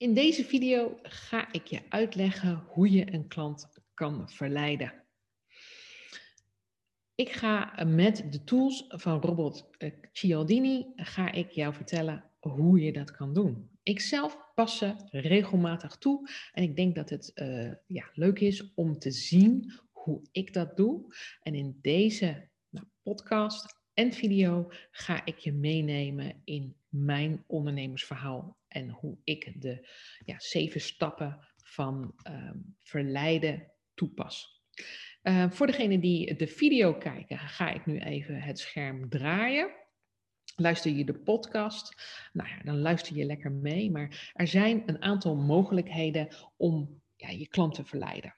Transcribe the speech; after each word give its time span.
In 0.00 0.14
deze 0.14 0.44
video 0.44 0.98
ga 1.02 1.52
ik 1.52 1.66
je 1.66 1.82
uitleggen 1.88 2.64
hoe 2.68 2.90
je 2.90 3.12
een 3.12 3.28
klant 3.28 3.68
kan 3.94 4.30
verleiden. 4.30 4.92
Ik 7.14 7.32
ga 7.32 7.84
met 7.84 8.32
de 8.32 8.44
tools 8.44 8.84
van 8.88 9.20
Robert 9.20 9.64
eh, 9.78 9.92
Cialdini 10.12 10.86
ga 10.96 11.32
ik 11.32 11.50
jou 11.50 11.74
vertellen 11.74 12.24
hoe 12.38 12.80
je 12.80 12.92
dat 12.92 13.10
kan 13.10 13.34
doen. 13.34 13.70
Ik 13.82 14.00
zelf 14.00 14.38
pas 14.54 14.78
ze 14.78 14.94
regelmatig 15.10 15.96
toe 15.96 16.28
en 16.52 16.62
ik 16.62 16.76
denk 16.76 16.94
dat 16.94 17.10
het 17.10 17.32
uh, 17.34 17.72
ja, 17.86 18.10
leuk 18.12 18.40
is 18.40 18.74
om 18.74 18.98
te 18.98 19.10
zien 19.10 19.72
hoe 19.92 20.22
ik 20.32 20.52
dat 20.52 20.76
doe. 20.76 21.14
En 21.42 21.54
in 21.54 21.78
deze 21.80 22.48
nou, 22.68 22.86
podcast 23.02 23.76
en 23.94 24.12
video 24.12 24.70
ga 24.90 25.24
ik 25.24 25.38
je 25.38 25.52
meenemen 25.52 26.40
in 26.44 26.76
mijn 26.88 27.44
ondernemersverhaal 27.46 28.58
en 28.70 28.88
hoe 28.88 29.18
ik 29.24 29.62
de 29.62 29.88
ja, 30.24 30.34
zeven 30.38 30.80
stappen 30.80 31.38
van 31.56 32.14
um, 32.28 32.76
verleiden 32.78 33.72
toepas. 33.94 34.62
Uh, 35.22 35.50
voor 35.50 35.66
degenen 35.66 36.00
die 36.00 36.34
de 36.34 36.46
video 36.46 36.94
kijken, 36.94 37.38
ga 37.38 37.70
ik 37.70 37.86
nu 37.86 37.98
even 37.98 38.42
het 38.42 38.58
scherm 38.58 39.08
draaien. 39.08 39.70
Luister 40.56 40.92
je 40.92 41.04
de 41.04 41.18
podcast, 41.18 42.02
nou 42.32 42.48
ja, 42.48 42.62
dan 42.62 42.78
luister 42.78 43.16
je 43.16 43.24
lekker 43.24 43.52
mee. 43.52 43.90
Maar 43.90 44.32
er 44.32 44.46
zijn 44.46 44.82
een 44.86 45.02
aantal 45.02 45.36
mogelijkheden 45.36 46.28
om 46.56 47.02
ja, 47.16 47.28
je 47.28 47.48
klant 47.48 47.74
te 47.74 47.84
verleiden. 47.84 48.34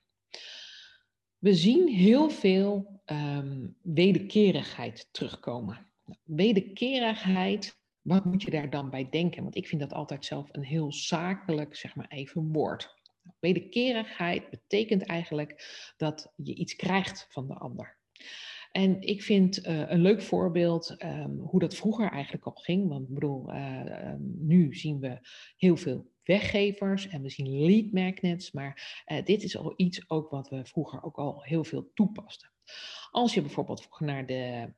We 1.38 1.54
zien 1.54 1.88
heel 1.88 2.30
veel 2.30 3.00
um, 3.06 3.76
wederkerigheid 3.82 5.08
terugkomen. 5.12 5.86
Wederkerigheid 6.22 7.81
wat 8.02 8.24
moet 8.24 8.42
je 8.42 8.50
daar 8.50 8.70
dan 8.70 8.90
bij 8.90 9.08
denken? 9.10 9.42
Want 9.42 9.56
ik 9.56 9.66
vind 9.66 9.80
dat 9.80 9.92
altijd 9.92 10.24
zelf 10.24 10.48
een 10.52 10.64
heel 10.64 10.92
zakelijk, 10.92 11.76
zeg 11.76 11.94
maar 11.94 12.08
even, 12.08 12.52
woord. 12.52 13.00
Wederkerigheid 13.40 14.50
betekent 14.50 15.02
eigenlijk 15.02 15.66
dat 15.96 16.32
je 16.36 16.54
iets 16.54 16.76
krijgt 16.76 17.26
van 17.30 17.48
de 17.48 17.54
ander. 17.54 18.00
En 18.72 19.00
ik 19.00 19.22
vind 19.22 19.66
uh, 19.66 19.90
een 19.90 20.00
leuk 20.00 20.22
voorbeeld 20.22 21.04
um, 21.04 21.38
hoe 21.38 21.60
dat 21.60 21.74
vroeger 21.74 22.10
eigenlijk 22.10 22.44
al 22.44 22.52
ging. 22.52 22.88
Want 22.88 23.08
ik 23.08 23.14
bedoel, 23.14 23.54
uh, 23.54 24.10
um, 24.12 24.34
nu 24.38 24.74
zien 24.74 25.00
we 25.00 25.18
heel 25.56 25.76
veel 25.76 26.10
weggevers 26.22 27.08
en 27.08 27.22
we 27.22 27.30
zien 27.30 27.64
lead 27.64 27.92
magnets. 27.92 28.52
Maar 28.52 29.02
uh, 29.06 29.24
dit 29.24 29.42
is 29.42 29.56
al 29.56 29.72
iets 29.76 30.10
ook 30.10 30.30
wat 30.30 30.48
we 30.48 30.64
vroeger 30.64 31.02
ook 31.02 31.16
al 31.16 31.42
heel 31.42 31.64
veel 31.64 31.90
toepasten. 31.94 32.50
Als 33.10 33.34
je 33.34 33.40
bijvoorbeeld 33.40 33.88
naar 33.98 34.26
de 34.26 34.74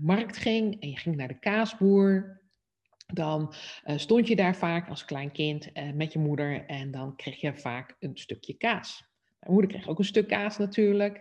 markt 0.00 0.36
ging 0.36 0.80
en 0.80 0.90
je 0.90 0.96
ging 0.96 1.16
naar 1.16 1.28
de 1.28 1.38
kaasboer, 1.38 2.42
dan 3.06 3.54
uh, 3.86 3.98
stond 3.98 4.28
je 4.28 4.36
daar 4.36 4.56
vaak 4.56 4.88
als 4.88 5.04
klein 5.04 5.32
kind 5.32 5.68
uh, 5.74 5.92
met 5.92 6.12
je 6.12 6.18
moeder 6.18 6.66
en 6.66 6.90
dan 6.90 7.16
kreeg 7.16 7.40
je 7.40 7.54
vaak 7.54 7.96
een 7.98 8.16
stukje 8.16 8.54
kaas. 8.54 9.12
Mijn 9.40 9.56
moeder 9.56 9.76
kreeg 9.76 9.88
ook 9.88 9.98
een 9.98 10.04
stuk 10.04 10.28
kaas 10.28 10.58
natuurlijk, 10.58 11.20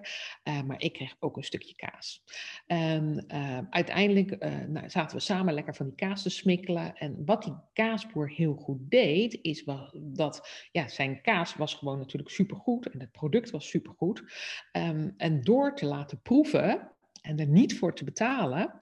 maar 0.66 0.82
ik 0.82 0.94
kreeg 0.94 1.16
ook 1.20 1.38
een 1.38 1.44
stukje 1.44 1.76
kaas. 1.76 2.24
En 2.68 3.26
uiteindelijk 3.70 4.40
nou, 4.68 4.90
zaten 4.90 5.18
we 5.18 5.24
samen 5.24 5.54
lekker 5.54 5.76
van 5.76 5.86
die 5.86 5.96
kaas 5.96 6.22
te 6.22 6.30
smikkelen. 6.30 6.96
En 6.96 7.26
wat 7.26 7.44
die 7.44 7.56
kaasboer 7.74 8.30
heel 8.30 8.54
goed 8.54 8.90
deed, 8.90 9.40
is 9.42 9.66
dat 9.94 10.50
ja, 10.72 10.88
zijn 10.88 11.22
kaas 11.22 11.56
was 11.56 11.74
gewoon 11.74 11.98
natuurlijk 11.98 12.32
supergoed 12.32 12.90
en 12.90 13.00
het 13.00 13.12
product 13.12 13.50
was 13.50 13.70
supergoed. 13.70 14.24
Um, 14.72 15.14
en 15.18 15.42
door 15.42 15.76
te 15.76 15.86
laten 15.86 16.22
proeven, 16.22 16.93
en 17.24 17.40
er 17.40 17.48
niet 17.48 17.78
voor 17.78 17.96
te 17.96 18.04
betalen, 18.04 18.78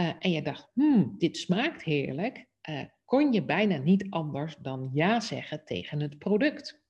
uh, 0.00 0.12
en 0.18 0.30
je 0.30 0.42
dacht, 0.42 0.70
hmm, 0.74 1.14
dit 1.18 1.36
smaakt 1.36 1.82
heerlijk, 1.82 2.46
uh, 2.68 2.80
kon 3.04 3.32
je 3.32 3.44
bijna 3.44 3.76
niet 3.76 4.06
anders 4.10 4.56
dan 4.56 4.90
ja 4.92 5.20
zeggen 5.20 5.64
tegen 5.64 6.00
het 6.00 6.18
product. 6.18 6.82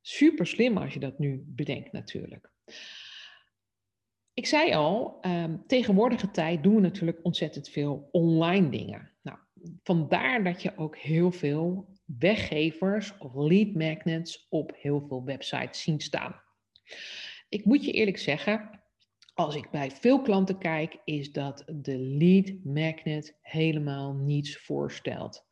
Super 0.00 0.46
slim 0.46 0.76
als 0.76 0.94
je 0.94 1.00
dat 1.00 1.18
nu 1.18 1.42
bedenkt 1.46 1.92
natuurlijk. 1.92 2.50
Ik 4.34 4.46
zei 4.46 4.74
al, 4.74 5.18
um, 5.26 5.66
tegenwoordige 5.66 6.30
tijd 6.30 6.62
doen 6.62 6.74
we 6.74 6.80
natuurlijk 6.80 7.18
ontzettend 7.22 7.68
veel 7.68 8.08
online 8.10 8.68
dingen. 8.68 9.10
Nou, 9.22 9.38
vandaar 9.82 10.44
dat 10.44 10.62
je 10.62 10.76
ook 10.76 10.96
heel 10.96 11.32
veel 11.32 11.94
weggevers 12.04 13.18
of 13.18 13.34
lead 13.34 13.74
magnets 13.74 14.46
op 14.48 14.72
heel 14.76 15.04
veel 15.08 15.24
websites 15.24 15.82
zien 15.82 16.00
staan. 16.00 16.40
Ik 17.48 17.64
moet 17.64 17.84
je 17.84 17.92
eerlijk 17.92 18.18
zeggen, 18.18 18.79
als 19.44 19.54
ik 19.54 19.70
bij 19.70 19.90
veel 19.90 20.22
klanten 20.22 20.58
kijk, 20.58 20.98
is 21.04 21.32
dat 21.32 21.64
de 21.66 21.98
lead 21.98 22.52
magnet 22.64 23.38
helemaal 23.42 24.14
niets 24.14 24.56
voorstelt. 24.56 25.46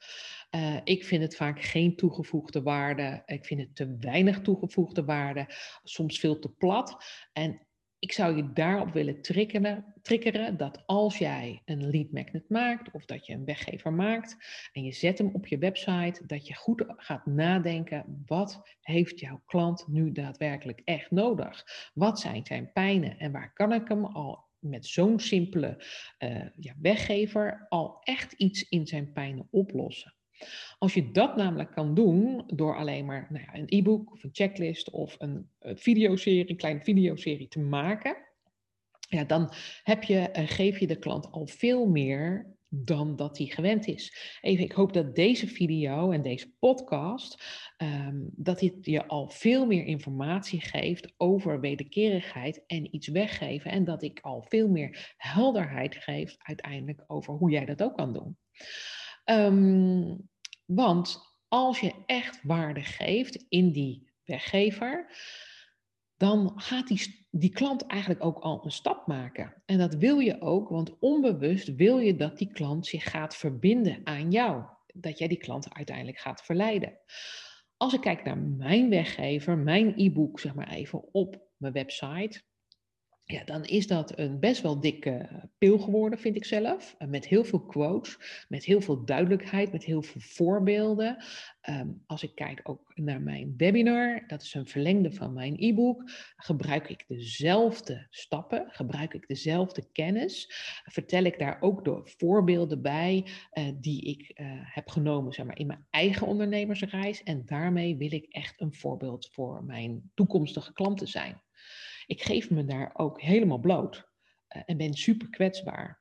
Uh, 0.50 0.76
ik 0.84 1.04
vind 1.04 1.22
het 1.22 1.36
vaak 1.36 1.62
geen 1.62 1.96
toegevoegde 1.96 2.62
waarde. 2.62 3.22
Ik 3.26 3.46
vind 3.46 3.60
het 3.60 3.76
te 3.76 3.96
weinig 4.00 4.40
toegevoegde 4.40 5.04
waarde. 5.04 5.46
Soms 5.82 6.18
veel 6.18 6.38
te 6.38 6.48
plat. 6.48 7.04
En 7.32 7.67
ik 7.98 8.12
zou 8.12 8.36
je 8.36 8.52
daarop 8.52 8.92
willen 8.92 9.22
triggeren, 10.02 10.56
dat 10.56 10.82
als 10.86 11.18
jij 11.18 11.62
een 11.64 11.90
lead 11.90 12.10
magnet 12.10 12.48
maakt 12.48 12.90
of 12.90 13.04
dat 13.04 13.26
je 13.26 13.32
een 13.32 13.44
weggever 13.44 13.92
maakt 13.92 14.36
en 14.72 14.84
je 14.84 14.92
zet 14.92 15.18
hem 15.18 15.30
op 15.32 15.46
je 15.46 15.58
website, 15.58 16.22
dat 16.26 16.46
je 16.46 16.54
goed 16.54 16.84
gaat 16.86 17.26
nadenken, 17.26 18.22
wat 18.26 18.62
heeft 18.80 19.20
jouw 19.20 19.42
klant 19.46 19.86
nu 19.88 20.12
daadwerkelijk 20.12 20.80
echt 20.84 21.10
nodig? 21.10 21.64
Wat 21.94 22.20
zijn 22.20 22.46
zijn 22.46 22.72
pijnen 22.72 23.18
en 23.18 23.32
waar 23.32 23.52
kan 23.52 23.72
ik 23.72 23.88
hem 23.88 24.04
al 24.04 24.46
met 24.58 24.86
zo'n 24.86 25.20
simpele 25.20 25.84
uh, 26.18 26.44
ja, 26.56 26.74
weggever 26.80 27.66
al 27.68 27.98
echt 28.02 28.32
iets 28.32 28.68
in 28.68 28.86
zijn 28.86 29.12
pijnen 29.12 29.48
oplossen? 29.50 30.17
Als 30.78 30.94
je 30.94 31.10
dat 31.10 31.36
namelijk 31.36 31.70
kan 31.70 31.94
doen 31.94 32.42
door 32.46 32.76
alleen 32.76 33.04
maar 33.04 33.26
nou 33.30 33.44
ja, 33.44 33.54
een 33.54 33.78
e-book 33.78 34.12
of 34.12 34.24
een 34.24 34.30
checklist 34.32 34.90
of 34.90 35.14
een, 35.18 35.50
een 35.58 35.78
videoserie, 35.78 36.50
een 36.50 36.56
kleine 36.56 36.80
videoserie 36.80 37.48
te 37.48 37.60
maken, 37.60 38.16
ja, 39.08 39.24
dan 39.24 39.52
heb 39.82 40.02
je, 40.02 40.28
uh, 40.32 40.48
geef 40.48 40.78
je 40.78 40.86
de 40.86 40.98
klant 40.98 41.30
al 41.30 41.46
veel 41.46 41.86
meer 41.86 42.56
dan 42.68 43.16
dat 43.16 43.38
hij 43.38 43.46
gewend 43.46 43.86
is. 43.86 44.38
Even, 44.40 44.64
ik 44.64 44.72
hoop 44.72 44.92
dat 44.92 45.14
deze 45.14 45.46
video 45.46 46.10
en 46.10 46.22
deze 46.22 46.52
podcast, 46.58 47.44
um, 47.76 48.30
dat 48.36 48.60
je 48.80 49.06
al 49.06 49.28
veel 49.28 49.66
meer 49.66 49.84
informatie 49.84 50.60
geeft 50.60 51.14
over 51.16 51.60
wederkerigheid 51.60 52.64
en 52.66 52.94
iets 52.94 53.08
weggeven. 53.08 53.70
En 53.70 53.84
dat 53.84 54.02
ik 54.02 54.20
al 54.20 54.44
veel 54.48 54.68
meer 54.68 55.14
helderheid 55.16 55.94
geef 55.96 56.34
uiteindelijk 56.38 57.04
over 57.06 57.34
hoe 57.34 57.50
jij 57.50 57.64
dat 57.64 57.82
ook 57.82 57.96
kan 57.96 58.12
doen. 58.12 58.36
Um, 59.30 60.28
want 60.64 61.20
als 61.48 61.80
je 61.80 61.92
echt 62.06 62.40
waarde 62.42 62.82
geeft 62.82 63.44
in 63.48 63.72
die 63.72 64.10
weggever, 64.24 65.06
dan 66.16 66.52
gaat 66.56 66.86
die, 66.86 67.26
die 67.30 67.50
klant 67.50 67.86
eigenlijk 67.86 68.24
ook 68.24 68.38
al 68.38 68.64
een 68.64 68.70
stap 68.70 69.06
maken. 69.06 69.62
En 69.66 69.78
dat 69.78 69.94
wil 69.94 70.18
je 70.18 70.40
ook, 70.40 70.68
want 70.68 70.98
onbewust 70.98 71.74
wil 71.74 71.98
je 71.98 72.16
dat 72.16 72.38
die 72.38 72.52
klant 72.52 72.86
zich 72.86 73.10
gaat 73.10 73.36
verbinden 73.36 74.00
aan 74.04 74.30
jou. 74.30 74.64
Dat 74.94 75.18
jij 75.18 75.28
die 75.28 75.38
klant 75.38 75.74
uiteindelijk 75.74 76.18
gaat 76.18 76.42
verleiden. 76.42 76.98
Als 77.76 77.94
ik 77.94 78.00
kijk 78.00 78.24
naar 78.24 78.38
mijn 78.38 78.88
weggever, 78.88 79.58
mijn 79.58 79.92
e-book, 79.96 80.40
zeg 80.40 80.54
maar 80.54 80.68
even 80.68 81.14
op 81.14 81.46
mijn 81.56 81.72
website, 81.72 82.42
ja, 83.32 83.44
dan 83.44 83.64
is 83.64 83.86
dat 83.86 84.18
een 84.18 84.40
best 84.40 84.62
wel 84.62 84.80
dikke 84.80 85.28
pil 85.58 85.78
geworden, 85.78 86.18
vind 86.18 86.36
ik 86.36 86.44
zelf. 86.44 86.96
Met 87.06 87.26
heel 87.26 87.44
veel 87.44 87.60
quotes, 87.60 88.44
met 88.48 88.64
heel 88.64 88.80
veel 88.80 89.04
duidelijkheid, 89.04 89.72
met 89.72 89.84
heel 89.84 90.02
veel 90.02 90.20
voorbeelden. 90.20 91.24
Um, 91.68 92.02
als 92.06 92.22
ik 92.22 92.34
kijk 92.34 92.60
ook 92.62 92.92
naar 92.94 93.20
mijn 93.20 93.54
webinar, 93.56 94.24
dat 94.26 94.42
is 94.42 94.54
een 94.54 94.66
verlengde 94.66 95.12
van 95.12 95.32
mijn 95.32 95.54
e-book, 95.58 96.10
gebruik 96.36 96.88
ik 96.88 97.04
dezelfde 97.08 98.06
stappen, 98.10 98.64
gebruik 98.68 99.14
ik 99.14 99.28
dezelfde 99.28 99.88
kennis. 99.92 100.46
Vertel 100.84 101.24
ik 101.24 101.38
daar 101.38 101.56
ook 101.60 101.84
door 101.84 102.08
voorbeelden 102.16 102.82
bij 102.82 103.26
uh, 103.52 103.68
die 103.80 104.02
ik 104.02 104.40
uh, 104.40 104.46
heb 104.50 104.88
genomen 104.88 105.32
zeg 105.32 105.46
maar, 105.46 105.58
in 105.58 105.66
mijn 105.66 105.86
eigen 105.90 106.26
ondernemersreis. 106.26 107.22
En 107.22 107.42
daarmee 107.44 107.96
wil 107.96 108.12
ik 108.12 108.26
echt 108.28 108.60
een 108.60 108.74
voorbeeld 108.74 109.28
voor 109.32 109.64
mijn 109.64 110.10
toekomstige 110.14 110.72
klanten 110.72 111.08
zijn. 111.08 111.40
Ik 112.08 112.22
geef 112.22 112.50
me 112.50 112.64
daar 112.64 112.90
ook 112.94 113.20
helemaal 113.20 113.58
bloot 113.58 113.96
uh, 114.56 114.62
en 114.66 114.76
ben 114.76 114.94
super 114.94 115.30
kwetsbaar. 115.30 116.00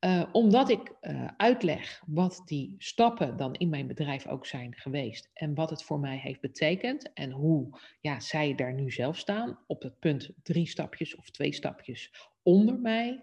Uh, 0.00 0.24
omdat 0.32 0.70
ik 0.70 0.94
uh, 1.00 1.28
uitleg 1.36 2.02
wat 2.06 2.42
die 2.44 2.74
stappen 2.78 3.36
dan 3.36 3.54
in 3.54 3.68
mijn 3.68 3.86
bedrijf 3.86 4.26
ook 4.26 4.46
zijn 4.46 4.74
geweest 4.76 5.30
en 5.32 5.54
wat 5.54 5.70
het 5.70 5.82
voor 5.82 6.00
mij 6.00 6.18
heeft 6.18 6.40
betekend 6.40 7.12
en 7.12 7.30
hoe 7.30 7.80
ja, 8.00 8.20
zij 8.20 8.54
daar 8.54 8.74
nu 8.74 8.90
zelf 8.90 9.18
staan 9.18 9.58
op 9.66 9.82
het 9.82 9.98
punt 9.98 10.30
drie 10.42 10.68
stapjes 10.68 11.16
of 11.16 11.30
twee 11.30 11.52
stapjes 11.52 12.30
onder 12.42 12.78
mij 12.78 13.20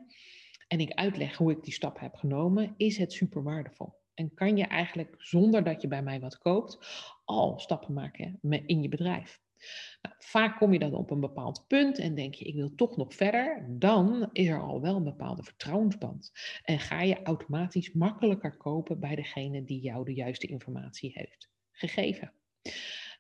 en 0.68 0.80
ik 0.80 0.94
uitleg 0.94 1.38
hoe 1.38 1.52
ik 1.52 1.64
die 1.64 1.74
stap 1.74 2.00
heb 2.00 2.16
genomen, 2.16 2.74
is 2.78 2.98
het 2.98 3.14
super 3.14 3.44
waardevol. 3.44 3.94
En 4.14 4.34
kan 4.34 4.58
je 4.58 4.66
eigenlijk 4.66 5.16
zonder 5.18 5.64
dat 5.64 5.82
je 5.82 5.88
bij 5.88 6.04
mij 6.04 6.20
wat 6.20 6.38
koopt 6.38 6.78
al 7.26 7.60
stappen 7.60 7.94
maken 7.94 8.40
in 8.66 8.82
je 8.82 8.90
bedrijf. 8.90 9.42
Nou, 10.02 10.16
vaak 10.18 10.58
kom 10.58 10.74
je 10.74 10.80
dan 10.80 10.94
op 10.94 11.12
een 11.12 11.20
bepaald 11.20 11.66
punt 11.68 12.00
en 12.00 12.16
denk 12.16 12.34
je, 12.34 12.46
ik 12.46 12.56
wil 12.56 12.76
toch 12.76 12.98
nog 12.98 13.14
verder. 13.14 13.66
Dan 13.70 14.30
is 14.32 14.48
er 14.48 14.62
al 14.62 14.82
wel 14.82 14.96
een 14.96 15.04
bepaalde 15.04 15.44
vertrouwensband. 15.44 16.32
En 16.64 16.80
ga 16.80 17.02
je 17.02 17.24
automatisch 17.24 17.92
makkelijker 17.92 18.58
kopen 18.58 19.00
bij 19.00 19.16
degene 19.16 19.64
die 19.64 19.82
jou 19.82 20.06
de 20.06 20.14
juiste 20.14 20.48
informatie 20.48 21.12
heeft 21.14 21.50
gegeven. 21.72 22.34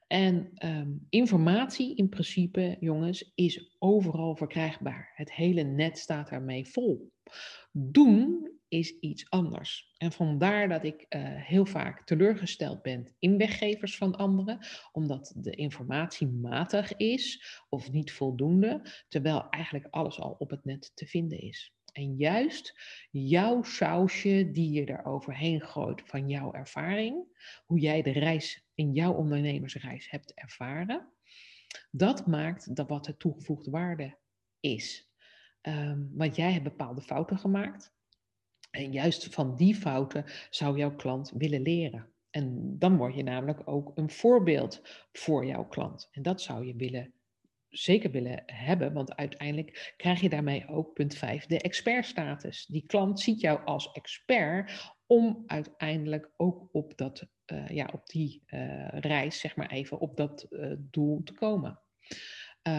En 0.07 0.51
ehm, 0.55 0.91
informatie 1.09 1.95
in 1.95 2.09
principe, 2.09 2.77
jongens, 2.79 3.31
is 3.35 3.75
overal 3.79 4.35
verkrijgbaar. 4.35 5.11
Het 5.15 5.33
hele 5.33 5.63
net 5.63 5.97
staat 5.97 6.29
ermee 6.29 6.67
vol. 6.67 7.11
Doen 7.71 8.51
is 8.71 8.99
iets 8.99 9.29
anders. 9.29 9.93
En 9.97 10.11
vandaar 10.11 10.69
dat 10.69 10.83
ik 10.83 11.05
uh, 11.09 11.21
heel 11.23 11.65
vaak 11.65 12.05
teleurgesteld 12.05 12.81
ben 12.81 13.15
in 13.19 13.37
weggevers 13.37 13.97
van 13.97 14.15
anderen, 14.15 14.59
omdat 14.91 15.33
de 15.35 15.51
informatie 15.51 16.27
matig 16.27 16.95
is 16.95 17.45
of 17.69 17.91
niet 17.91 18.11
voldoende, 18.11 18.81
terwijl 19.07 19.49
eigenlijk 19.49 19.87
alles 19.89 20.19
al 20.19 20.35
op 20.39 20.49
het 20.49 20.65
net 20.65 20.91
te 20.95 21.05
vinden 21.05 21.39
is. 21.39 21.73
En 21.91 22.15
juist 22.15 22.79
jouw 23.11 23.63
sausje 23.63 24.51
die 24.51 24.71
je 24.71 24.85
er 24.85 25.05
overheen 25.05 25.61
gooit 25.61 26.01
van 26.05 26.29
jouw 26.29 26.53
ervaring, 26.53 27.25
hoe 27.65 27.79
jij 27.79 28.01
de 28.01 28.11
reis 28.11 28.67
in 28.75 28.93
jouw 28.93 29.13
ondernemersreis 29.13 30.09
hebt 30.09 30.33
ervaren, 30.33 31.11
dat 31.91 32.27
maakt 32.27 32.75
dat 32.75 32.87
wat 32.87 33.05
de 33.05 33.17
toegevoegde 33.17 33.71
waarde 33.71 34.17
is. 34.59 35.09
Um, 35.61 36.11
want 36.13 36.35
jij 36.35 36.51
hebt 36.51 36.63
bepaalde 36.63 37.01
fouten 37.01 37.37
gemaakt. 37.37 37.99
En 38.71 38.91
juist 38.91 39.33
van 39.33 39.55
die 39.55 39.75
fouten 39.75 40.25
zou 40.49 40.77
jouw 40.77 40.95
klant 40.95 41.31
willen 41.35 41.61
leren. 41.61 42.11
En 42.29 42.75
dan 42.79 42.97
word 42.97 43.15
je 43.15 43.23
namelijk 43.23 43.67
ook 43.67 43.91
een 43.95 44.09
voorbeeld 44.09 44.81
voor 45.11 45.45
jouw 45.45 45.67
klant. 45.67 46.07
En 46.11 46.21
dat 46.21 46.41
zou 46.41 46.65
je 46.65 46.75
willen, 46.75 47.13
zeker 47.69 48.11
willen 48.11 48.43
hebben, 48.45 48.93
want 48.93 49.15
uiteindelijk 49.15 49.93
krijg 49.97 50.21
je 50.21 50.29
daarmee 50.29 50.67
ook 50.67 50.93
punt 50.93 51.15
5, 51.15 51.45
de 51.45 51.59
expertstatus. 51.59 52.65
Die 52.65 52.85
klant 52.85 53.19
ziet 53.19 53.41
jou 53.41 53.65
als 53.65 53.91
expert 53.91 54.93
om 55.05 55.43
uiteindelijk 55.45 56.31
ook 56.37 56.69
op, 56.71 56.97
dat, 56.97 57.27
uh, 57.45 57.67
ja, 57.67 57.89
op 57.93 58.07
die 58.07 58.43
uh, 58.47 58.87
reis, 58.87 59.39
zeg 59.39 59.55
maar 59.55 59.71
even, 59.71 59.99
op 59.99 60.17
dat 60.17 60.45
uh, 60.49 60.73
doel 60.77 61.23
te 61.23 61.33
komen. 61.33 61.79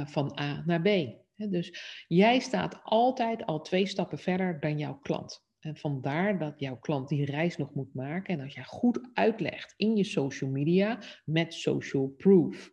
van 0.04 0.38
A 0.40 0.62
naar 0.66 0.82
B. 0.82 0.88
Dus 1.36 2.04
jij 2.08 2.38
staat 2.38 2.80
altijd 2.82 3.46
al 3.46 3.60
twee 3.60 3.86
stappen 3.86 4.18
verder 4.18 4.60
dan 4.60 4.78
jouw 4.78 4.98
klant. 4.98 5.44
En 5.62 5.76
vandaar 5.76 6.38
dat 6.38 6.60
jouw 6.60 6.76
klant 6.76 7.08
die 7.08 7.24
reis 7.24 7.56
nog 7.56 7.74
moet 7.74 7.94
maken. 7.94 8.34
En 8.34 8.44
als 8.44 8.54
jij 8.54 8.64
goed 8.64 9.00
uitlegt 9.14 9.74
in 9.76 9.96
je 9.96 10.04
social 10.04 10.50
media 10.50 10.98
met 11.24 11.54
social 11.54 12.08
proof. 12.08 12.70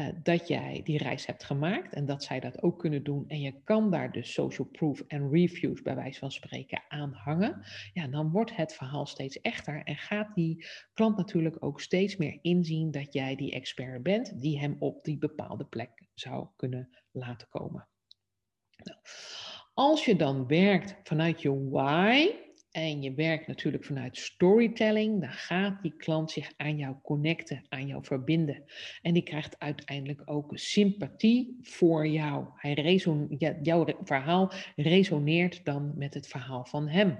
Uh, 0.00 0.08
dat 0.22 0.48
jij 0.48 0.80
die 0.84 0.98
reis 0.98 1.26
hebt 1.26 1.44
gemaakt 1.44 1.94
en 1.94 2.06
dat 2.06 2.24
zij 2.24 2.40
dat 2.40 2.62
ook 2.62 2.78
kunnen 2.78 3.02
doen. 3.02 3.28
En 3.28 3.40
je 3.40 3.62
kan 3.64 3.90
daar 3.90 4.12
dus 4.12 4.32
social 4.32 4.68
proof 4.68 5.00
en 5.00 5.30
reviews 5.30 5.82
bij 5.82 5.94
wijze 5.94 6.18
van 6.18 6.32
spreken 6.32 6.82
aan 6.88 7.12
hangen. 7.12 7.64
Ja, 7.92 8.06
dan 8.06 8.30
wordt 8.30 8.56
het 8.56 8.74
verhaal 8.74 9.06
steeds 9.06 9.40
echter 9.40 9.82
en 9.84 9.96
gaat 9.96 10.34
die 10.34 10.66
klant 10.92 11.16
natuurlijk 11.16 11.64
ook 11.64 11.80
steeds 11.80 12.16
meer 12.16 12.38
inzien 12.42 12.90
dat 12.90 13.12
jij 13.12 13.36
die 13.36 13.52
expert 13.52 14.02
bent 14.02 14.40
die 14.40 14.60
hem 14.60 14.76
op 14.78 15.04
die 15.04 15.18
bepaalde 15.18 15.64
plek 15.64 16.08
zou 16.14 16.48
kunnen 16.56 16.98
laten 17.10 17.48
komen. 17.48 17.88
Nou, 18.76 18.98
als 19.74 20.04
je 20.04 20.16
dan 20.16 20.46
werkt 20.46 20.96
vanuit 21.02 21.42
je 21.42 21.68
why 21.70 22.30
en 22.70 23.02
je 23.02 23.14
werkt 23.14 23.46
natuurlijk 23.46 23.84
vanuit 23.84 24.18
storytelling, 24.18 25.20
dan 25.20 25.30
gaat 25.30 25.82
die 25.82 25.96
klant 25.96 26.30
zich 26.30 26.52
aan 26.56 26.76
jou 26.76 26.96
connecten, 27.02 27.64
aan 27.68 27.86
jou 27.86 28.04
verbinden. 28.04 28.64
En 29.02 29.14
die 29.14 29.22
krijgt 29.22 29.58
uiteindelijk 29.58 30.22
ook 30.24 30.50
sympathie 30.54 31.58
voor 31.60 32.06
jou. 32.06 32.46
Hij 32.54 32.72
reson, 32.72 33.36
jouw 33.62 33.86
verhaal 34.02 34.52
resoneert 34.76 35.64
dan 35.64 35.92
met 35.96 36.14
het 36.14 36.26
verhaal 36.26 36.64
van 36.64 36.88
hem. 36.88 37.18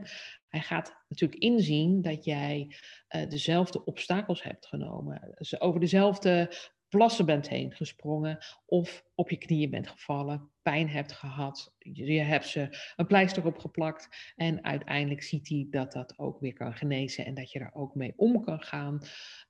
Hij 0.48 0.60
gaat 0.60 0.96
natuurlijk 1.08 1.40
inzien 1.40 2.02
dat 2.02 2.24
jij 2.24 2.76
uh, 3.16 3.28
dezelfde 3.28 3.84
obstakels 3.84 4.42
hebt 4.42 4.66
genomen, 4.66 5.36
over 5.58 5.80
dezelfde 5.80 6.52
plassen 6.92 7.26
bent 7.26 7.48
heen 7.48 7.72
gesprongen 7.72 8.38
of 8.66 9.04
op 9.14 9.30
je 9.30 9.36
knieën 9.36 9.70
bent 9.70 9.88
gevallen, 9.88 10.50
pijn 10.62 10.88
hebt 10.88 11.12
gehad, 11.12 11.74
je 11.78 12.20
hebt 12.20 12.46
ze 12.46 12.92
een 12.96 13.06
pleister 13.06 13.46
opgeplakt 13.46 14.32
en 14.36 14.64
uiteindelijk 14.64 15.22
ziet 15.22 15.48
hij 15.48 15.66
dat 15.70 15.92
dat 15.92 16.18
ook 16.18 16.40
weer 16.40 16.52
kan 16.52 16.74
genezen 16.74 17.24
en 17.24 17.34
dat 17.34 17.50
je 17.50 17.58
er 17.58 17.70
ook 17.74 17.94
mee 17.94 18.12
om 18.16 18.44
kan 18.44 18.60
gaan 18.60 19.00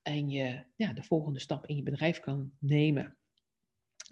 en 0.02 0.30
je 0.30 0.64
ja, 0.76 0.92
de 0.92 1.02
volgende 1.02 1.40
stap 1.40 1.66
in 1.66 1.76
je 1.76 1.82
bedrijf 1.82 2.20
kan 2.20 2.52
nemen. 2.58 3.16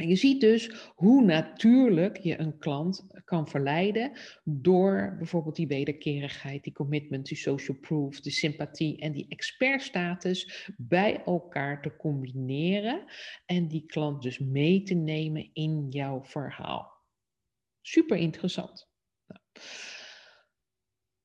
Je 0.08 0.16
ziet 0.16 0.40
dus 0.40 0.70
hoe 0.94 1.24
natuurlijk 1.24 2.16
je 2.16 2.38
een 2.38 2.58
klant 2.58 3.06
kan 3.24 3.48
verleiden 3.48 4.12
door 4.44 5.14
bijvoorbeeld 5.18 5.56
die 5.56 5.66
wederkerigheid, 5.66 6.64
die 6.64 6.72
commitment, 6.72 7.26
die 7.26 7.36
social 7.36 7.76
proof, 7.76 8.20
de 8.20 8.30
sympathie 8.30 8.98
en 9.00 9.12
die 9.12 9.28
expertstatus 9.28 10.70
bij 10.76 11.22
elkaar 11.24 11.82
te 11.82 11.96
combineren 11.96 13.04
en 13.46 13.68
die 13.68 13.86
klant 13.86 14.22
dus 14.22 14.38
mee 14.38 14.82
te 14.82 14.94
nemen 14.94 15.50
in 15.52 15.86
jouw 15.88 16.24
verhaal. 16.24 16.98
Super 17.80 18.16
interessant. 18.16 18.88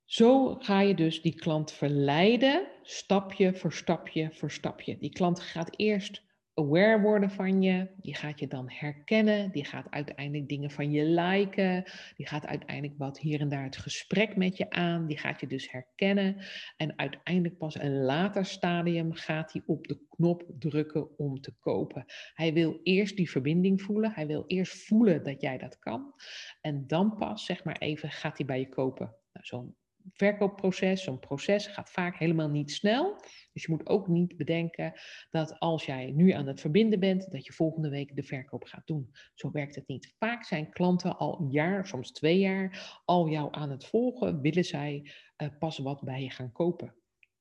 Zo 0.06 0.56
ga 0.56 0.82
je 0.82 0.96
dus 0.96 1.22
die 1.22 1.36
klant 1.36 1.72
verleiden, 1.72 2.68
stapje 2.82 3.54
voor 3.54 3.74
stapje 3.74 4.30
voor 4.32 4.52
stapje. 4.52 4.98
Die 4.98 5.10
klant 5.10 5.40
gaat 5.40 5.80
eerst 5.80 6.25
aware 6.56 7.02
worden 7.02 7.30
van 7.30 7.62
je. 7.62 7.88
Die 8.02 8.16
gaat 8.16 8.40
je 8.40 8.48
dan 8.48 8.70
herkennen. 8.70 9.52
Die 9.52 9.66
gaat 9.66 9.88
uiteindelijk 9.90 10.50
dingen 10.50 10.72
van 10.72 10.92
je 10.92 11.04
liken. 11.06 11.84
Die 12.16 12.28
gaat 12.28 12.46
uiteindelijk 12.46 12.98
wat 12.98 13.20
hier 13.20 13.40
en 13.40 13.50
daar 13.50 13.64
het 13.64 13.78
gesprek 13.78 14.36
met 14.36 14.58
je 14.58 14.70
aan. 14.70 15.08
Die 15.08 15.18
gaat 15.18 15.40
je 15.40 15.48
dus 15.48 15.72
herkennen. 15.72 16.46
En 16.78 16.98
uiteindelijk 16.98 17.58
pas 17.58 17.80
een 17.80 18.02
later 18.04 18.46
stadium 18.46 19.14
gaat 19.14 19.54
hij 19.54 19.64
op 19.66 19.88
de 19.88 20.00
knop 20.10 20.44
drukken 20.60 21.18
om 21.18 21.42
te 21.42 21.54
kopen. 21.60 22.06
Hij 22.34 22.54
wil 22.54 22.80
eerst 22.84 23.16
die 23.16 23.30
verbinding 23.30 23.82
voelen. 23.82 24.12
Hij 24.12 24.28
wil 24.28 24.44
eerst 24.48 24.86
voelen 24.86 25.24
dat 25.24 25.42
jij 25.42 25.58
dat 25.58 25.80
kan. 25.80 26.14
En 26.62 26.88
dan 26.88 27.16
pas, 27.16 27.46
zeg 27.46 27.64
maar 27.64 27.78
even, 27.78 28.12
gaat 28.12 28.38
hij 28.38 28.46
bij 28.46 28.60
je 28.60 28.70
kopen. 28.70 29.06
Nou, 29.06 29.46
Zo'n 29.46 29.76
verkoopproces, 30.14 31.04
zo'n 31.04 31.20
proces 31.20 31.68
gaat 31.68 31.90
vaak 31.90 32.18
helemaal 32.18 32.50
niet 32.50 32.72
snel. 32.72 33.16
Dus 33.54 33.64
je 33.64 33.72
moet 33.72 33.88
ook 33.88 34.08
niet 34.08 34.38
bedenken 34.38 34.94
dat 35.30 35.60
als 35.60 35.86
jij 35.86 36.12
nu 36.12 36.32
aan 36.32 36.48
het 36.48 36.62
verbinden 36.62 37.00
bent, 37.00 37.32
dat 37.32 37.46
je 37.46 37.54
volgende 37.54 37.90
week 37.90 38.16
de 38.16 38.24
verkoop 38.24 38.64
gaat 38.64 38.88
doen. 38.88 39.10
Zo 39.34 39.52
werkt 39.52 39.76
het 39.76 39.88
niet. 39.88 40.14
Vaak 40.18 40.44
zijn 40.44 40.70
klanten 40.70 41.18
al 41.18 41.40
een 41.40 41.52
jaar, 41.52 41.88
soms 41.88 42.12
twee 42.12 42.40
jaar, 42.40 43.02
al 43.06 43.30
jou 43.30 43.48
aan 43.52 43.70
het 43.70 43.86
volgen, 43.86 44.42
willen 44.42 44.66
zij 44.66 45.12
uh, 45.38 45.48
pas 45.60 45.78
wat 45.78 46.02
bij 46.02 46.24
je 46.24 46.30
gaan 46.30 46.52
kopen. 46.52 46.96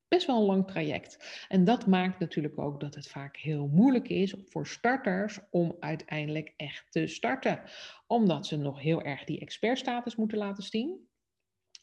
Best 0.08 0.26
wel 0.26 0.40
een 0.40 0.46
lang 0.46 0.66
traject. 0.66 1.44
En 1.48 1.64
dat 1.64 1.86
maakt 1.86 2.18
natuurlijk 2.18 2.58
ook 2.58 2.80
dat 2.80 2.94
het 2.94 3.08
vaak 3.08 3.36
heel 3.36 3.66
moeilijk 3.66 4.08
is 4.08 4.34
voor 4.44 4.66
starters 4.66 5.40
om 5.50 5.76
uiteindelijk 5.80 6.52
echt 6.56 6.92
te 6.92 7.06
starten. 7.06 7.62
Omdat 8.06 8.46
ze 8.46 8.56
nog 8.56 8.80
heel 8.80 9.02
erg 9.02 9.24
die 9.24 9.40
expertstatus 9.40 10.16
moeten 10.16 10.38
laten 10.38 10.62
zien 10.62 11.08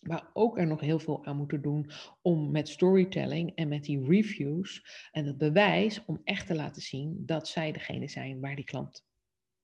maar 0.01 0.29
ook 0.34 0.58
er 0.58 0.67
nog 0.67 0.79
heel 0.79 1.00
veel 1.00 1.25
aan 1.25 1.38
moeten 1.38 1.62
doen 1.62 1.91
om 2.22 2.51
met 2.51 2.70
storytelling 2.70 3.55
en 3.55 3.67
met 3.67 3.84
die 3.84 4.05
reviews 4.05 4.86
en 5.12 5.25
het 5.25 5.38
bewijs 5.38 6.05
om 6.05 6.22
echt 6.24 6.48
te 6.48 6.55
laten 6.55 6.81
zien 6.81 7.24
dat 7.25 7.48
zij 7.48 7.72
degene 7.72 8.08
zijn 8.08 8.39
waar 8.39 8.55
die 8.55 8.65
klant 8.65 9.05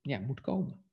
ja, 0.01 0.19
moet 0.19 0.41
komen. 0.41 0.85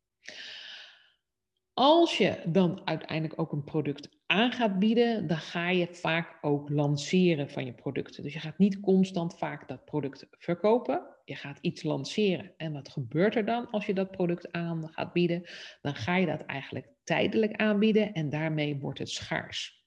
Als 1.73 2.19
je 2.19 2.43
dan 2.47 2.81
uiteindelijk 2.85 3.41
ook 3.41 3.53
een 3.53 3.65
product 3.65 4.09
aan 4.27 4.53
gaat 4.53 4.79
bieden, 4.79 5.27
dan 5.27 5.37
ga 5.37 5.71
je 5.71 5.89
vaak 5.91 6.39
ook 6.41 6.69
lanceren 6.69 7.51
van 7.51 7.65
je 7.65 7.73
producten. 7.73 8.23
Dus 8.23 8.33
je 8.33 8.39
gaat 8.39 8.59
niet 8.59 8.81
constant 8.81 9.39
vaak 9.39 9.69
dat 9.69 9.85
product 9.85 10.27
verkopen. 10.31 11.07
Je 11.25 11.35
gaat 11.35 11.59
iets 11.61 11.83
lanceren. 11.83 12.53
En 12.57 12.73
wat 12.73 12.89
gebeurt 12.89 13.37
er 13.37 13.45
dan 13.45 13.71
als 13.71 13.87
je 13.87 13.95
dat 13.95 14.11
product 14.11 14.53
aan 14.53 14.89
gaat 14.93 15.13
bieden? 15.13 15.43
Dan 15.81 15.95
ga 15.95 16.17
je 16.17 16.27
dat 16.27 16.41
eigenlijk 16.41 16.94
tijdelijk 17.05 17.57
aanbieden 17.57 18.13
en 18.13 18.31
daarmee 18.31 18.77
wordt 18.77 18.99
het 18.99 19.11
schaars. 19.11 19.85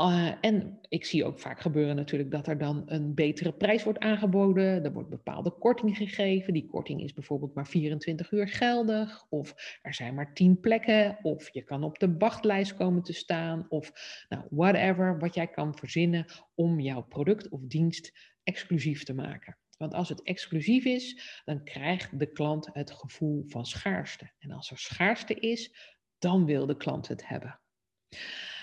Uh, 0.00 0.32
en 0.40 0.78
ik 0.88 1.04
zie 1.04 1.24
ook 1.24 1.38
vaak 1.38 1.60
gebeuren 1.60 1.96
natuurlijk 1.96 2.30
dat 2.30 2.46
er 2.46 2.58
dan 2.58 2.82
een 2.86 3.14
betere 3.14 3.52
prijs 3.52 3.84
wordt 3.84 3.98
aangeboden. 3.98 4.84
Er 4.84 4.92
wordt 4.92 5.08
bepaalde 5.08 5.50
korting 5.50 5.96
gegeven. 5.96 6.52
Die 6.52 6.66
korting 6.66 7.02
is 7.02 7.12
bijvoorbeeld 7.12 7.54
maar 7.54 7.66
24 7.66 8.32
uur 8.32 8.48
geldig. 8.48 9.26
Of 9.28 9.78
er 9.82 9.94
zijn 9.94 10.14
maar 10.14 10.34
10 10.34 10.60
plekken. 10.60 11.18
Of 11.22 11.52
je 11.52 11.62
kan 11.62 11.82
op 11.82 11.98
de 11.98 12.14
wachtlijst 12.18 12.74
komen 12.74 13.02
te 13.02 13.12
staan. 13.12 13.66
Of 13.68 13.92
nou, 14.28 14.44
whatever 14.50 15.18
wat 15.18 15.34
jij 15.34 15.48
kan 15.48 15.76
verzinnen 15.76 16.26
om 16.54 16.80
jouw 16.80 17.02
product 17.02 17.48
of 17.48 17.60
dienst 17.62 18.12
exclusief 18.42 19.04
te 19.04 19.14
maken. 19.14 19.56
Want 19.76 19.94
als 19.94 20.08
het 20.08 20.22
exclusief 20.22 20.84
is, 20.84 21.40
dan 21.44 21.64
krijgt 21.64 22.18
de 22.18 22.32
klant 22.32 22.68
het 22.72 22.90
gevoel 22.90 23.44
van 23.46 23.66
schaarste. 23.66 24.30
En 24.38 24.50
als 24.50 24.70
er 24.70 24.78
schaarste 24.78 25.34
is, 25.34 25.74
dan 26.18 26.44
wil 26.44 26.66
de 26.66 26.76
klant 26.76 27.08
het 27.08 27.28
hebben. 27.28 27.60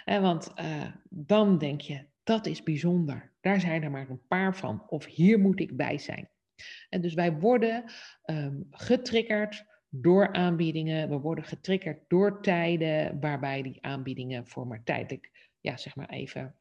En 0.06 0.22
want 0.22 0.52
uh, 0.56 0.92
dan 1.10 1.58
denk 1.58 1.82
je, 1.82 2.08
dat 2.24 2.46
is 2.46 2.64
bijzonder. 2.64 3.34
Daar 3.42 3.60
zijn 3.60 3.84
er 3.84 3.92
maar 3.92 4.10
een 4.10 4.28
paar 4.28 4.56
van. 4.56 4.90
Of 4.90 5.06
hier 5.06 5.40
moet 5.40 5.60
ik 5.60 5.78
bij 5.78 5.98
zijn. 5.98 6.30
En 6.90 7.02
dus 7.02 7.14
wij 7.14 7.34
worden 7.34 7.92
um, 8.26 8.68
getriggerd 8.70 9.66
door 9.90 10.34
aanbiedingen. 10.34 11.10
We 11.10 11.18
worden 11.20 11.44
getriggerd 11.44 12.04
door 12.08 12.42
tijden 12.42 13.20
waarbij 13.20 13.62
die 13.62 13.78
aanbiedingen 13.82 14.48
voor 14.48 14.68
maar 14.68 14.84
tijdelijk, 14.84 15.50
ja, 15.60 15.78
zeg 15.78 15.96
maar 15.96 16.10
even 16.10 16.56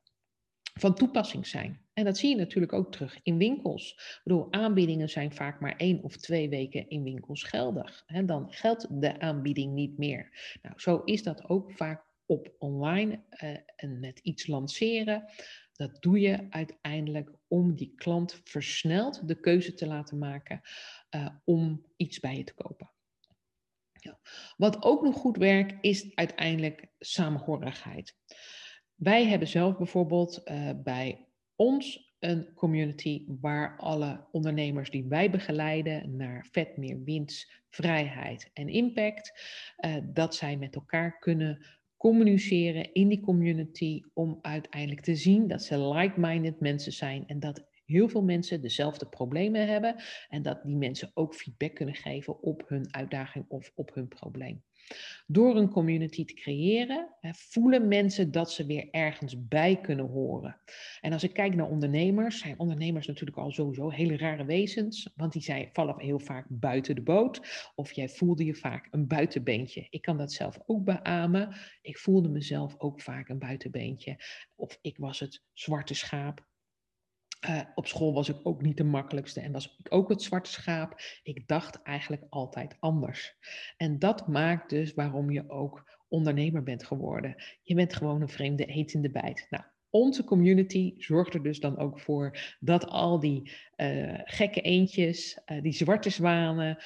van 0.75 0.95
toepassing 0.95 1.47
zijn. 1.47 1.81
En 1.93 2.05
dat 2.05 2.19
zie 2.19 2.31
je 2.31 2.37
natuurlijk 2.37 2.73
ook 2.73 2.93
terug 2.93 3.19
in 3.23 3.39
winkels. 3.39 3.93
Ik 3.93 4.21
bedoel, 4.25 4.53
aanbiedingen 4.53 5.09
zijn 5.09 5.33
vaak 5.33 5.61
maar 5.61 5.77
één 5.77 6.03
of 6.03 6.17
twee 6.17 6.49
weken 6.49 6.89
in 6.89 7.03
winkels 7.03 7.43
geldig. 7.43 8.03
En 8.07 8.27
dan 8.27 8.53
geldt 8.53 9.01
de 9.01 9.21
aanbieding 9.21 9.73
niet 9.73 9.99
meer. 9.99 10.57
Nou, 10.63 10.75
zo 10.81 11.03
is 11.05 11.23
dat 11.23 11.49
ook 11.49 11.73
vaak 11.73 12.05
op 12.27 12.55
online 12.59 13.23
uh, 13.31 13.57
en 13.77 14.01
met 14.01 14.19
iets 14.19 14.47
lanceren. 14.47 15.25
Dat 15.73 16.03
doe 16.03 16.21
je 16.21 16.47
uiteindelijk 16.51 17.31
om 17.49 17.75
die 17.75 17.93
klant 17.97 18.41
versneld 18.45 19.29
de 19.29 19.41
keuze 19.41 19.75
te 19.75 19.87
laten 19.87 20.19
maken 20.19 20.61
uh, 21.11 21.29
om 21.45 21.87
iets 21.97 22.21
bij 22.21 22.37
je 22.37 22.45
te 22.45 22.55
kopen. 22.55 22.93
Ja. 23.93 24.21
Wat 24.57 24.83
ook 24.83 25.03
nog 25.03 25.17
goed 25.17 25.37
werkt, 25.37 25.75
is 25.81 26.15
uiteindelijk 26.15 26.87
samenhorigheid. 26.99 28.17
Wij 29.01 29.27
hebben 29.27 29.49
zelf 29.49 29.77
bijvoorbeeld 29.77 30.43
uh, 30.45 30.71
bij 30.83 31.27
ons 31.57 32.15
een 32.19 32.55
community 32.55 33.25
waar 33.41 33.77
alle 33.77 34.27
ondernemers 34.33 34.91
die 34.91 35.05
wij 35.09 35.31
begeleiden 35.31 36.17
naar 36.17 36.47
vet 36.51 36.77
meer 36.77 37.03
winst, 37.05 37.63
vrijheid 37.69 38.51
en 38.53 38.69
impact, 38.69 39.33
uh, 39.87 39.97
dat 40.05 40.35
zij 40.35 40.57
met 40.57 40.75
elkaar 40.75 41.19
kunnen 41.19 41.67
communiceren 41.97 42.93
in 42.93 43.09
die 43.09 43.21
community 43.21 44.03
om 44.15 44.39
uiteindelijk 44.43 45.01
te 45.01 45.17
zien 45.17 45.49
dat 45.49 45.63
ze 45.63 45.89
like-minded 45.89 46.61
mensen 46.61 46.93
zijn 46.93 47.27
en 47.27 47.41
dat 47.41 47.70
heel 47.91 48.09
veel 48.09 48.23
mensen 48.23 48.61
dezelfde 48.61 49.09
problemen 49.09 49.67
hebben 49.67 49.95
en 50.29 50.43
dat 50.43 50.63
die 50.63 50.77
mensen 50.77 51.11
ook 51.15 51.35
feedback 51.35 51.75
kunnen 51.75 51.95
geven 51.95 52.43
op 52.43 52.63
hun 52.67 52.95
uitdaging 52.95 53.45
of 53.49 53.73
op 53.75 53.95
hun 53.95 54.09
probleem. 54.09 54.63
Door 55.27 55.57
een 55.57 55.71
community 55.71 56.25
te 56.25 56.35
creëren, 56.35 57.09
voelen 57.21 57.89
mensen 57.89 58.31
dat 58.31 58.53
ze 58.53 58.67
weer 58.67 58.89
ergens 58.91 59.47
bij 59.49 59.81
kunnen 59.81 60.07
horen. 60.07 60.61
En 61.01 61.13
als 61.13 61.23
ik 61.23 61.33
kijk 61.33 61.55
naar 61.55 61.69
ondernemers, 61.69 62.39
zijn 62.39 62.59
ondernemers 62.59 63.07
natuurlijk 63.07 63.37
al 63.37 63.53
sowieso 63.53 63.91
hele 63.91 64.17
rare 64.17 64.45
wezens, 64.45 65.13
want 65.17 65.33
die 65.33 65.43
zijn, 65.43 65.69
vallen 65.73 66.01
heel 66.01 66.19
vaak 66.19 66.47
buiten 66.49 66.95
de 66.95 67.03
boot. 67.03 67.71
Of 67.75 67.93
jij 67.93 68.09
voelde 68.09 68.45
je 68.45 68.55
vaak 68.55 68.89
een 68.91 69.07
buitenbeentje. 69.07 69.87
Ik 69.91 70.03
kan 70.03 70.17
dat 70.17 70.33
zelf 70.33 70.59
ook 70.67 70.85
beamen. 70.85 71.57
Ik 71.83 71.99
voelde 71.99 72.29
mezelf 72.29 72.75
ook 72.79 73.01
vaak 73.01 73.29
een 73.29 73.39
buitenbeentje. 73.39 74.17
Of 74.55 74.79
ik 74.81 74.97
was 74.97 75.21
het 75.21 75.43
zwarte 75.53 75.95
schaap 75.95 76.49
uh, 77.49 77.61
op 77.75 77.87
school 77.87 78.13
was 78.13 78.29
ik 78.29 78.37
ook 78.43 78.63
niet 78.63 78.77
de 78.77 78.85
makkelijkste 78.85 79.41
en 79.41 79.53
was 79.53 79.77
ik 79.79 79.93
ook 79.93 80.09
het 80.09 80.23
zwarte 80.23 80.51
schaap. 80.51 81.01
Ik 81.23 81.49
dacht 81.49 81.83
eigenlijk 81.83 82.23
altijd 82.29 82.77
anders. 82.79 83.35
En 83.77 83.99
dat 83.99 84.29
maakt 84.29 84.71
dus 84.71 84.95
waarom 84.95 85.31
je 85.31 85.51
ook 85.51 85.99
ondernemer 86.09 86.63
bent 86.63 86.85
geworden. 86.85 87.35
Je 87.63 87.75
bent 87.75 87.95
gewoon 87.95 88.21
een 88.21 88.29
vreemde 88.29 88.77
eet 88.77 88.93
in 88.93 89.03
de 89.03 89.11
bijt. 89.11 89.47
Nou, 89.51 89.65
onze 89.91 90.25
community 90.25 90.95
zorgt 90.99 91.35
er 91.35 91.43
dus 91.43 91.61
dan 91.61 91.79
ook 91.79 92.01
voor 92.01 92.57
dat 92.61 92.87
al 92.87 93.21
die 93.21 93.53
uh, 93.77 94.19
gekke 94.25 94.61
eendjes, 94.61 95.39
uh, 95.47 95.63
die 95.63 95.73
zwarte 95.73 96.11
zwanen, 96.11 96.79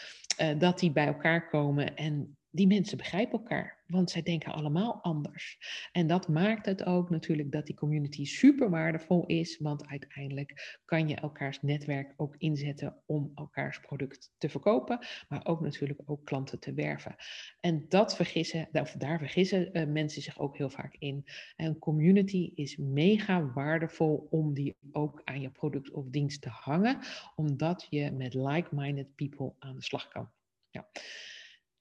dat 0.59 0.79
die 0.79 0.93
bij 0.93 1.07
elkaar 1.07 1.49
komen 1.49 1.97
en 1.97 2.37
die 2.51 2.67
mensen 2.67 2.97
begrijpen 2.97 3.39
elkaar, 3.39 3.83
want 3.95 4.11
zij 4.11 4.23
denken 4.23 4.53
allemaal 4.53 5.03
anders. 5.03 5.59
En 5.93 6.07
dat 6.07 6.29
maakt 6.29 6.67
het 6.67 6.85
ook 6.85 7.11
natuurlijk 7.11 7.53
dat 7.53 7.67
die 7.67 7.75
community 7.75 8.25
super 8.25 8.71
waardevol 8.71 9.27
is, 9.27 9.59
want 9.59 9.87
uiteindelijk 9.87 10.79
kan 10.85 11.09
je 11.09 11.15
elkaars 11.15 11.63
netwerk 11.63 12.15
ook 12.17 12.35
inzetten 12.39 13.03
om 13.07 13.33
elkaars 13.35 13.81
product 13.81 14.33
te 14.39 14.49
verkopen, 14.49 14.99
maar 15.29 15.47
ook 15.47 15.61
natuurlijk 15.61 16.01
ook 16.05 16.25
klanten 16.25 16.61
te 16.61 16.75
werven. 16.75 17.15
En 17.61 17.85
dat 17.89 18.17
vergissen, 18.17 18.69
daar 18.99 19.19
vergissen 19.19 19.69
uh, 19.73 19.87
mensen 19.87 20.23
zich 20.23 20.39
ook 20.39 20.57
heel 20.57 20.71
vaak 20.71 20.97
in. 20.99 21.25
Een 21.57 21.79
community 21.79 22.53
is 22.55 22.77
mega 22.77 23.53
waardevol 23.53 24.27
om 24.31 24.55
die 24.55 24.77
ook 24.93 25.21
aan 25.25 25.41
je 25.41 25.51
product 25.51 25.91
of 25.91 26.09
dienst 26.09 26.43
te 26.43 26.49
hangen, 26.49 26.99
omdat 27.35 27.87
je 27.91 28.11
met 28.11 28.35
like-minded 28.35 29.15
people 29.15 29.53
aan 29.59 29.77
de 29.77 29.83
slag 29.83 30.09
kan. 30.09 30.31
Ja. 30.71 30.89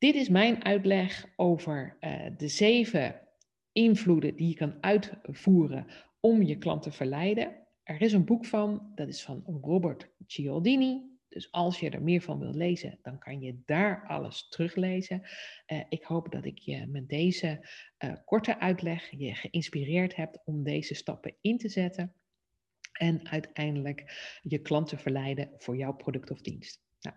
Dit 0.03 0.15
is 0.15 0.29
mijn 0.29 0.65
uitleg 0.65 1.25
over 1.35 1.97
uh, 2.01 2.25
de 2.37 2.47
zeven 2.47 3.21
invloeden 3.71 4.35
die 4.35 4.47
je 4.47 4.55
kan 4.55 4.77
uitvoeren 4.81 5.87
om 6.19 6.41
je 6.41 6.57
klant 6.57 6.81
te 6.81 6.91
verleiden. 6.91 7.55
Er 7.83 8.01
is 8.01 8.13
een 8.13 8.25
boek 8.25 8.45
van, 8.45 8.91
dat 8.95 9.07
is 9.07 9.23
van 9.23 9.43
Robert 9.61 10.09
Cialdini. 10.27 11.01
Dus 11.29 11.51
als 11.51 11.79
je 11.79 11.89
er 11.89 12.03
meer 12.03 12.21
van 12.21 12.39
wil 12.39 12.53
lezen, 12.53 12.99
dan 13.01 13.19
kan 13.19 13.41
je 13.41 13.61
daar 13.65 14.05
alles 14.07 14.47
teruglezen. 14.47 15.21
Uh, 15.67 15.79
ik 15.89 16.03
hoop 16.03 16.31
dat 16.31 16.45
ik 16.45 16.59
je 16.59 16.87
met 16.87 17.09
deze 17.09 17.67
uh, 18.03 18.13
korte 18.25 18.59
uitleg 18.59 19.09
je 19.09 19.35
geïnspireerd 19.35 20.15
heb 20.15 20.41
om 20.45 20.63
deze 20.63 20.93
stappen 20.93 21.35
in 21.41 21.57
te 21.57 21.69
zetten. 21.69 22.13
En 22.91 23.29
uiteindelijk 23.29 24.37
je 24.41 24.59
klant 24.59 24.87
te 24.87 24.97
verleiden 24.97 25.51
voor 25.57 25.77
jouw 25.77 25.93
product 25.93 26.31
of 26.31 26.41
dienst. 26.41 26.83
Nou, 27.03 27.15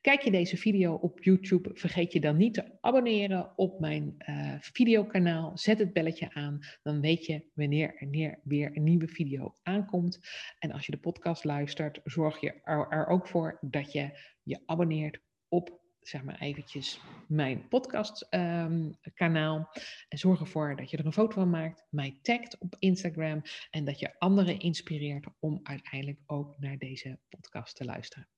Kijk 0.00 0.20
je 0.20 0.30
deze 0.30 0.56
video 0.56 0.94
op 0.94 1.22
YouTube, 1.22 1.70
vergeet 1.72 2.12
je 2.12 2.20
dan 2.20 2.36
niet 2.36 2.54
te 2.54 2.78
abonneren 2.80 3.58
op 3.58 3.80
mijn 3.80 4.14
uh, 4.28 4.54
videokanaal. 4.60 5.58
Zet 5.58 5.78
het 5.78 5.92
belletje 5.92 6.34
aan, 6.34 6.58
dan 6.82 7.00
weet 7.00 7.26
je 7.26 7.50
wanneer 7.54 7.96
er 7.96 8.38
weer 8.44 8.76
een 8.76 8.84
nieuwe 8.84 9.08
video 9.08 9.54
aankomt. 9.62 10.18
En 10.58 10.72
als 10.72 10.86
je 10.86 10.92
de 10.92 11.00
podcast 11.00 11.44
luistert, 11.44 12.00
zorg 12.04 12.40
je 12.40 12.60
er, 12.62 12.86
er 12.88 13.06
ook 13.06 13.26
voor 13.26 13.58
dat 13.60 13.92
je 13.92 14.18
je 14.42 14.62
abonneert 14.66 15.20
op 15.48 15.79
zeg 16.00 16.22
maar 16.22 16.40
eventjes 16.40 17.00
mijn 17.28 17.68
podcastkanaal. 17.68 19.56
Ehm, 19.56 19.82
en 20.08 20.18
zorg 20.18 20.40
ervoor 20.40 20.76
dat 20.76 20.90
je 20.90 20.96
er 20.96 21.06
een 21.06 21.12
foto 21.12 21.34
van 21.34 21.50
maakt, 21.50 21.86
mij 21.90 22.18
tagt 22.22 22.58
op 22.58 22.76
Instagram 22.78 23.42
en 23.70 23.84
dat 23.84 23.98
je 23.98 24.18
anderen 24.18 24.58
inspireert 24.58 25.26
om 25.38 25.60
uiteindelijk 25.62 26.20
ook 26.26 26.58
naar 26.58 26.78
deze 26.78 27.18
podcast 27.28 27.76
te 27.76 27.84
luisteren. 27.84 28.28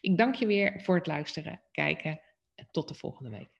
Ik 0.00 0.16
dank 0.16 0.34
je 0.34 0.46
weer 0.46 0.80
voor 0.82 0.96
het 0.96 1.06
luisteren, 1.06 1.62
kijken 1.72 2.20
en 2.54 2.68
tot 2.70 2.88
de 2.88 2.94
volgende 2.94 3.30
week. 3.30 3.59